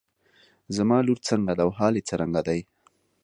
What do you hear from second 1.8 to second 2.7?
يې څرنګه دی.